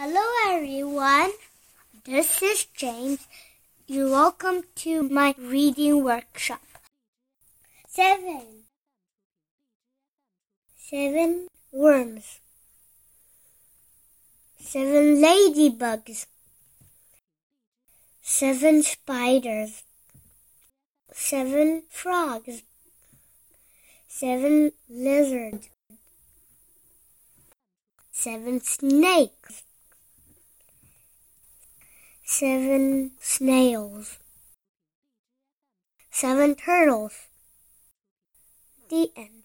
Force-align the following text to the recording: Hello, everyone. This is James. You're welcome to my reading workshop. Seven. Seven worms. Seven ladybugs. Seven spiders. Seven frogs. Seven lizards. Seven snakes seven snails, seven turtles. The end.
Hello, 0.00 0.22
everyone. 0.46 1.32
This 2.04 2.40
is 2.40 2.66
James. 2.66 3.26
You're 3.88 4.08
welcome 4.08 4.62
to 4.76 5.02
my 5.02 5.34
reading 5.36 6.04
workshop. 6.04 6.62
Seven. 7.88 8.44
Seven 10.76 11.48
worms. 11.72 12.38
Seven 14.60 15.20
ladybugs. 15.20 16.26
Seven 18.22 18.84
spiders. 18.84 19.82
Seven 21.12 21.82
frogs. 21.90 22.62
Seven 24.06 24.70
lizards. 24.88 25.70
Seven 28.12 28.60
snakes 28.60 29.64
seven 32.38 33.10
snails, 33.18 34.20
seven 36.12 36.54
turtles. 36.54 37.26
The 38.90 39.10
end. 39.16 39.37